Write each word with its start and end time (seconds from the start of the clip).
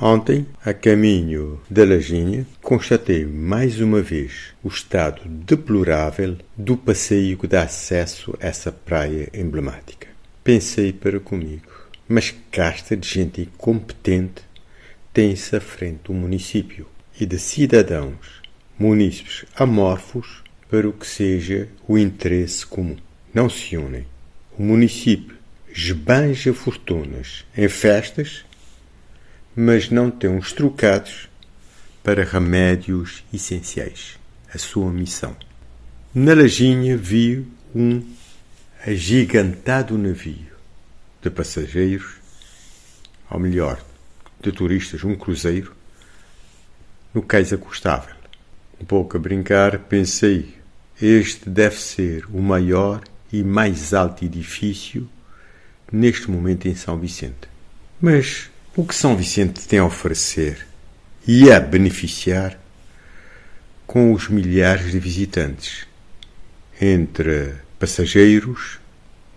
Ontem, 0.00 0.44
a 0.64 0.74
caminho 0.74 1.60
da 1.70 1.84
Lajinha, 1.84 2.44
constatei 2.60 3.24
mais 3.24 3.78
uma 3.78 4.02
vez 4.02 4.52
o 4.60 4.66
estado 4.66 5.22
deplorável 5.24 6.36
do 6.56 6.76
passeio 6.76 7.38
que 7.38 7.46
dá 7.46 7.62
acesso 7.62 8.36
a 8.40 8.48
essa 8.48 8.72
praia 8.72 9.30
emblemática. 9.32 10.08
Pensei 10.42 10.92
para 10.92 11.20
comigo, 11.20 11.70
mas 12.08 12.34
casta 12.50 12.96
de 12.96 13.08
gente 13.08 13.42
incompetente 13.42 14.42
tem-se 15.12 15.54
à 15.54 15.60
frente 15.60 16.00
do 16.06 16.12
município 16.12 16.88
e 17.20 17.24
de 17.24 17.38
cidadãos, 17.38 18.42
munícipes 18.76 19.44
amorfos 19.54 20.42
para 20.68 20.88
o 20.88 20.92
que 20.92 21.06
seja 21.06 21.68
o 21.86 21.96
interesse 21.96 22.66
comum. 22.66 22.96
Não 23.32 23.48
se 23.48 23.76
unem. 23.76 24.04
O 24.58 24.62
município 24.64 25.36
esbanja 25.72 26.52
fortunas 26.52 27.44
em 27.56 27.68
festas 27.68 28.44
mas 29.56 29.90
não 29.90 30.10
tem 30.10 30.30
uns 30.30 30.52
trocados 30.52 31.28
para 32.02 32.24
remédios 32.24 33.24
essenciais. 33.32 34.18
A 34.52 34.58
sua 34.58 34.90
missão. 34.90 35.36
Na 36.14 36.32
lajinha 36.32 36.96
vi 36.96 37.44
um 37.74 38.02
agigantado 38.86 39.98
navio 39.98 40.54
de 41.20 41.30
passageiros, 41.30 42.14
ou 43.30 43.40
melhor, 43.40 43.82
de 44.40 44.52
turistas, 44.52 45.02
um 45.02 45.16
cruzeiro, 45.16 45.74
no 47.12 47.22
cais 47.22 47.52
acostável. 47.52 48.14
Um 48.80 48.84
pouco 48.84 49.16
a 49.16 49.20
brincar, 49.20 49.78
pensei, 49.78 50.54
este 51.00 51.48
deve 51.48 51.76
ser 51.76 52.26
o 52.26 52.40
maior 52.40 53.02
e 53.32 53.42
mais 53.42 53.94
alto 53.94 54.24
edifício 54.24 55.08
neste 55.90 56.30
momento 56.30 56.68
em 56.68 56.74
São 56.74 56.98
Vicente. 56.98 57.48
Mas 58.00 58.50
o 58.76 58.84
que 58.84 58.94
São 58.94 59.16
Vicente 59.16 59.68
tem 59.68 59.78
a 59.78 59.84
oferecer 59.84 60.66
e 61.26 61.50
a 61.52 61.60
beneficiar 61.60 62.58
com 63.86 64.12
os 64.12 64.28
milhares 64.28 64.90
de 64.90 64.98
visitantes, 64.98 65.86
entre 66.80 67.54
passageiros, 67.78 68.80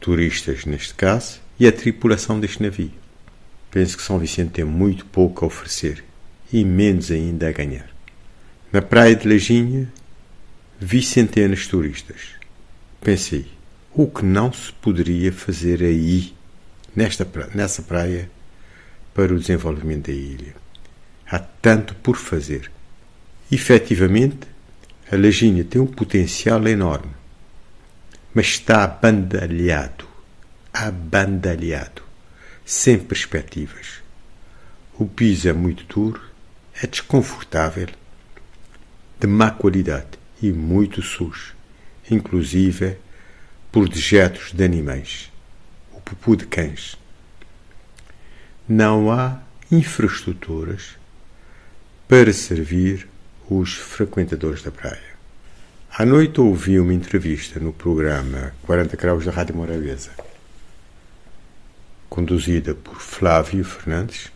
turistas 0.00 0.64
neste 0.64 0.94
caso, 0.94 1.40
e 1.60 1.66
a 1.66 1.70
tripulação 1.70 2.40
deste 2.40 2.60
navio. 2.60 2.90
Penso 3.70 3.96
que 3.96 4.02
São 4.02 4.18
Vicente 4.18 4.50
tem 4.50 4.64
muito 4.64 5.06
pouco 5.06 5.44
a 5.44 5.48
oferecer 5.48 6.02
e 6.52 6.64
menos 6.64 7.12
ainda 7.12 7.48
a 7.48 7.52
ganhar. 7.52 7.88
Na 8.72 8.82
praia 8.82 9.14
de 9.14 9.28
Lajinha 9.28 9.92
vi 10.80 11.02
centenas 11.02 11.60
de 11.60 11.68
turistas. 11.68 12.34
Pensei, 13.00 13.46
o 13.92 14.08
que 14.08 14.24
não 14.24 14.52
se 14.52 14.72
poderia 14.72 15.30
fazer 15.30 15.84
aí, 15.84 16.34
nesta 16.96 17.28
nessa 17.54 17.82
praia, 17.82 18.28
para 19.14 19.32
o 19.34 19.38
desenvolvimento 19.38 20.06
da 20.06 20.12
ilha. 20.12 20.54
Há 21.30 21.38
tanto 21.38 21.94
por 21.96 22.16
fazer. 22.16 22.70
Efetivamente, 23.50 24.48
a 25.10 25.16
Lajinha 25.16 25.64
tem 25.64 25.80
um 25.80 25.86
potencial 25.86 26.66
enorme, 26.68 27.12
mas 28.32 28.46
está 28.46 28.84
abandalhado, 28.84 30.06
abandalhado, 30.72 32.02
sem 32.64 32.98
perspectivas. 32.98 34.00
O 34.98 35.06
piso 35.06 35.48
é 35.48 35.52
muito 35.52 35.84
duro, 35.84 36.20
é 36.80 36.86
desconfortável, 36.86 37.88
de 39.18 39.26
má 39.26 39.50
qualidade 39.50 40.18
e 40.40 40.52
muito 40.52 41.02
sujo, 41.02 41.54
inclusive 42.10 42.96
por 43.72 43.88
dejetos 43.88 44.52
de 44.52 44.64
animais, 44.64 45.30
o 45.92 46.00
pupu 46.00 46.36
de 46.36 46.46
cães 46.46 46.99
não 48.70 49.10
há 49.10 49.40
infraestruturas 49.68 50.90
para 52.06 52.32
servir 52.32 53.08
os 53.50 53.74
frequentadores 53.74 54.62
da 54.62 54.70
praia. 54.70 55.10
À 55.92 56.06
noite 56.06 56.40
ouvi 56.40 56.78
uma 56.78 56.94
entrevista 56.94 57.58
no 57.58 57.72
programa 57.72 58.54
40 58.62 58.96
Graus 58.96 59.24
da 59.24 59.32
Rádio 59.32 59.56
Morabeza, 59.56 60.12
conduzida 62.08 62.72
por 62.72 63.00
Flávio 63.00 63.64
Fernandes, 63.64 64.30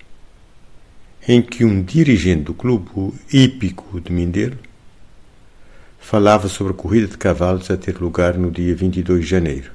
em 1.28 1.40
que 1.40 1.64
um 1.64 1.80
dirigente 1.80 2.42
do 2.42 2.54
Clube 2.54 3.14
Hípico 3.32 4.00
de 4.00 4.10
Mindelo 4.10 4.58
falava 6.00 6.48
sobre 6.48 6.72
a 6.72 6.76
corrida 6.76 7.06
de 7.06 7.16
cavalos 7.16 7.70
a 7.70 7.76
ter 7.76 8.00
lugar 8.00 8.36
no 8.36 8.50
dia 8.50 8.74
22 8.74 9.20
de 9.20 9.30
janeiro, 9.30 9.70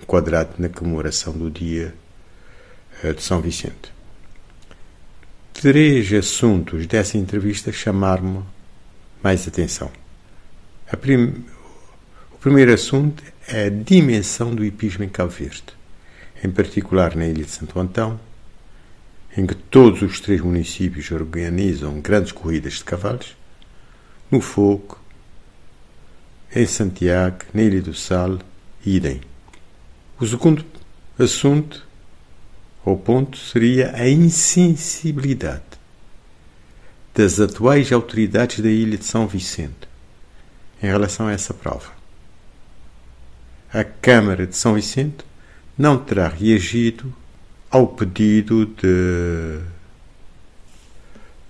enquadrado 0.00 0.50
na 0.58 0.68
comemoração 0.68 1.32
do 1.32 1.50
dia 1.50 1.92
eh, 3.02 3.12
de 3.12 3.20
São 3.20 3.40
Vicente. 3.40 3.95
Três 5.58 6.12
assuntos 6.12 6.86
dessa 6.86 7.16
entrevista 7.16 7.72
chamaram-me 7.72 8.44
mais 9.22 9.48
atenção. 9.48 9.90
Prim... 11.00 11.46
O 12.30 12.38
primeiro 12.38 12.74
assunto 12.74 13.24
é 13.48 13.64
a 13.64 13.70
dimensão 13.70 14.54
do 14.54 14.62
hipismo 14.62 15.02
em 15.02 15.08
Cabo 15.08 15.30
Verde, 15.30 15.64
em 16.44 16.50
particular 16.50 17.16
na 17.16 17.26
Ilha 17.26 17.42
de 17.42 17.50
Santo 17.50 17.80
Antão, 17.80 18.20
em 19.34 19.46
que 19.46 19.54
todos 19.54 20.02
os 20.02 20.20
três 20.20 20.42
municípios 20.42 21.10
organizam 21.10 22.02
grandes 22.02 22.32
corridas 22.32 22.74
de 22.74 22.84
cavalos, 22.84 23.34
no 24.30 24.42
Fogo, 24.42 24.98
em 26.54 26.66
Santiago, 26.66 27.38
na 27.54 27.62
Ilha 27.62 27.80
do 27.80 27.94
Sal 27.94 28.38
e 28.84 28.96
idem. 28.96 29.22
O 30.20 30.26
segundo 30.26 30.62
assunto 31.18 31.85
o 32.92 32.96
ponto 32.96 33.36
seria 33.36 33.92
a 33.96 34.08
insensibilidade 34.08 35.64
das 37.12 37.40
atuais 37.40 37.90
autoridades 37.90 38.60
da 38.60 38.68
ilha 38.68 38.96
de 38.96 39.04
São 39.04 39.26
Vicente 39.26 39.88
em 40.80 40.86
relação 40.86 41.26
a 41.26 41.32
essa 41.32 41.52
prova. 41.52 41.90
A 43.72 43.82
Câmara 43.82 44.46
de 44.46 44.56
São 44.56 44.74
Vicente 44.74 45.24
não 45.76 45.98
terá 45.98 46.28
reagido 46.28 47.12
ao 47.68 47.88
pedido 47.88 48.66
de 48.66 49.60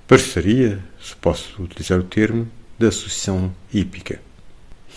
parceria, 0.09 0.83
se 1.03 1.15
posso 1.17 1.63
utilizar 1.63 1.99
o 1.99 2.05
termo, 2.05 2.49
da 2.79 2.89
Associação 2.89 3.55
Hípica. 3.73 4.21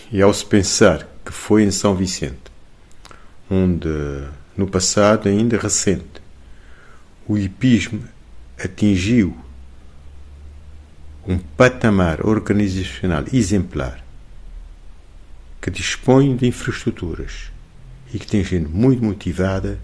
E 0.09 0.21
ao 0.21 0.33
se 0.33 0.45
pensar 0.45 1.05
que 1.25 1.33
foi 1.33 1.63
em 1.63 1.71
São 1.71 1.95
Vicente, 1.95 2.49
onde 3.51 3.89
no 4.55 4.67
passado 4.67 5.27
ainda 5.27 5.57
recente 5.57 6.18
o 7.29 7.37
hipismo 7.37 8.03
atingiu 8.57 9.37
um 11.27 11.37
patamar 11.37 12.25
organizacional 12.25 13.23
exemplar 13.31 14.03
que 15.61 15.69
dispõe 15.69 16.35
de 16.35 16.47
infraestruturas 16.47 17.51
e 18.11 18.17
que 18.17 18.25
tem 18.25 18.43
gente 18.43 18.67
muito 18.67 19.03
motivada, 19.03 19.79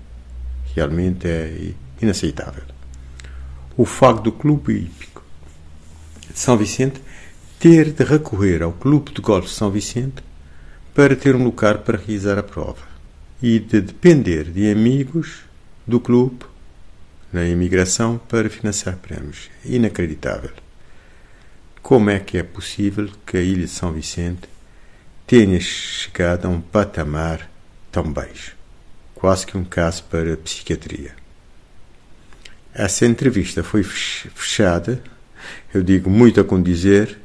realmente 0.73 1.27
é 1.27 1.73
inaceitável. 2.01 2.63
O 3.77 3.85
facto 3.85 4.23
do 4.23 4.31
Clube 4.31 4.73
Hípico 4.73 5.23
de 6.33 6.39
São 6.39 6.57
Vicente 6.57 6.99
ter 7.59 7.91
de 7.91 8.03
recorrer 8.03 8.63
ao 8.63 8.73
Clube 8.73 9.11
de 9.11 9.21
Golfe 9.21 9.49
de 9.49 9.53
São 9.53 9.69
Vicente 9.69 10.23
para 10.95 11.15
ter 11.15 11.35
um 11.35 11.43
lugar 11.43 11.79
para 11.79 11.99
realizar 11.99 12.39
a 12.39 12.43
prova 12.43 12.87
e 13.39 13.59
de 13.59 13.81
depender 13.81 14.45
de 14.45 14.71
amigos 14.71 15.41
do 15.85 15.99
clube 15.99 16.54
na 17.35 17.43
imigração 17.43 18.17
para 18.17 18.49
financiar 18.49 18.95
prémios. 18.95 19.49
Inacreditável. 19.65 20.51
Como 21.81 22.09
é 22.09 22.17
que 22.17 22.37
é 22.37 22.43
possível 22.43 23.09
que 23.25 23.35
a 23.35 23.41
Ilha 23.41 23.65
de 23.65 23.71
São 23.71 23.91
Vicente 23.91 24.47
tenha 25.27 25.59
chegado 25.59 26.45
a 26.45 26.49
um 26.49 26.61
patamar 26.61 27.51
tão 27.91 28.09
baixo? 28.09 28.55
Quase 29.13 29.45
que 29.45 29.57
um 29.57 29.65
caso 29.65 30.05
para 30.05 30.33
a 30.33 30.37
psiquiatria. 30.37 31.13
Essa 32.73 33.05
entrevista 33.05 33.61
foi 33.63 33.83
fechada, 33.83 35.03
eu 35.73 35.83
digo 35.83 36.09
muito 36.09 36.39
a 36.39 36.43
condizer, 36.43 37.17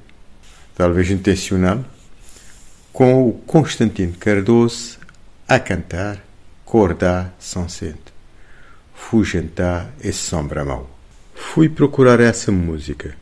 talvez 0.75 1.09
intencional, 1.09 1.85
com 2.93 3.29
o 3.29 3.33
Constantino 3.33 4.15
Cardoso 4.15 4.99
a 5.47 5.61
cantar 5.61 6.21
Cordá 6.65 7.31
São 7.39 7.69
Centro 7.69 8.20
fugentar 9.01 9.93
esse 10.01 10.21
sombra 10.21 10.65
mau. 10.65 10.89
Fui 11.35 11.69
procurar 11.69 12.21
essa 12.21 12.53
música. 12.53 13.17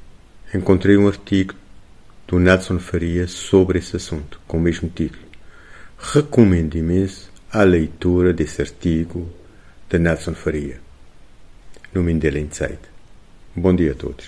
Encontrei 0.52 0.98
um 0.98 1.06
artigo 1.06 1.54
do 2.26 2.38
Nelson 2.38 2.78
Faria 2.78 3.26
sobre 3.26 3.78
esse 3.78 3.96
assunto, 3.96 4.38
com 4.46 4.58
o 4.58 4.60
mesmo 4.60 4.90
título. 4.90 5.24
Recomendo 5.98 6.76
imenso 6.76 7.30
a 7.50 7.62
leitura 7.62 8.34
desse 8.34 8.60
artigo 8.60 9.30
de 9.88 9.98
Nelson 9.98 10.34
Faria, 10.34 10.78
no 11.94 12.02
Mindela 12.02 12.38
Insight. 12.38 12.80
Bom 13.56 13.74
dia 13.74 13.92
a 13.92 13.94
todos. 13.94 14.26